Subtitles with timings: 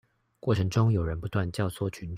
[0.39, 2.09] 過程中有人不斷教唆群眾